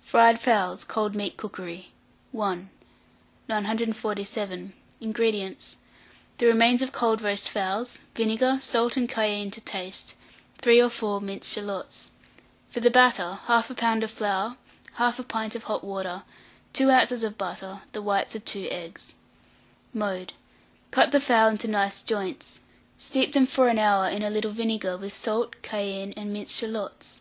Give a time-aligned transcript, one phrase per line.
[0.00, 1.92] FRIED FOWLS (Cold Meat Cookery).
[2.32, 2.64] I.
[3.48, 4.72] 947.
[5.02, 5.76] INGREDIENTS.
[6.38, 10.14] The remains of cold roast fowls, vinegar, salt and cayenne to taste,
[10.62, 12.10] 3 or 4 minced shalots.
[12.70, 14.02] For the batter, 1/2 lb.
[14.02, 14.56] of flour,
[14.96, 16.22] 1/2 pint of hot water,
[16.72, 17.22] 2 oz.
[17.22, 19.14] of butter, the whites of 2 eggs.
[19.92, 20.32] Mode.
[20.90, 22.60] Cut the fowl into nice joints;
[22.96, 27.20] steep them for an hour in a little vinegar, with salt, cayenne, and minced shalots.